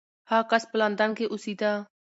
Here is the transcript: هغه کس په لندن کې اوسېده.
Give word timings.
هغه 0.31 0.45
کس 0.51 0.63
په 0.69 0.75
لندن 0.81 1.09
کې 1.17 1.25
اوسېده. 1.29 1.71